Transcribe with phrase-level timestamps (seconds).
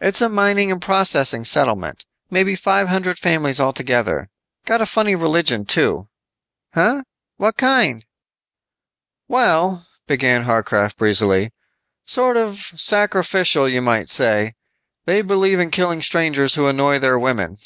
[0.00, 2.04] "It's a mining and processing settlement.
[2.28, 4.28] Maybe five hundred families altogether.
[4.66, 6.08] Got a funny religion, too."
[6.74, 7.04] "Huh,
[7.36, 8.04] what kind?"
[9.28, 11.52] "Well," began Harcraft breezily,
[12.04, 14.56] "sort of sacrificial you might say.
[15.04, 17.58] They believe in killing strangers who annoy their women."